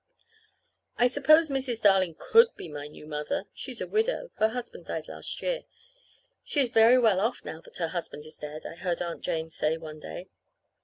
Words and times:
I 0.97 1.07
suppose 1.07 1.49
Mrs. 1.49 1.79
Darling 1.83 2.15
could 2.17 2.55
be 2.55 2.67
my 2.67 2.87
new 2.87 3.05
mother. 3.05 3.45
She's 3.53 3.81
a 3.81 3.87
widow. 3.87 4.31
Her 4.37 4.47
husband 4.47 4.85
died 4.85 5.07
last 5.07 5.39
year. 5.43 5.65
She 6.43 6.59
is 6.61 6.69
very 6.71 6.97
well 6.97 7.19
off 7.19 7.45
now 7.45 7.61
that 7.61 7.77
her 7.77 7.89
husband 7.89 8.25
is 8.25 8.39
dead, 8.39 8.65
I 8.65 8.73
heard 8.73 9.03
Aunt 9.03 9.21
Jane 9.21 9.51
say 9.51 9.77
one 9.77 9.99
day. 9.99 10.27